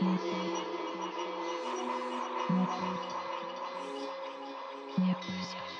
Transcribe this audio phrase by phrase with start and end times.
[0.00, 0.18] Нет,
[5.28, 5.75] нельзя.